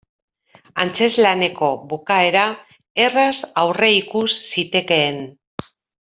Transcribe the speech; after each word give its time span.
Antzezlaneko 0.83 1.67
bukaera 1.91 2.45
erraz 3.03 3.33
aurreikus 3.65 4.25
zitekeen. 4.39 5.21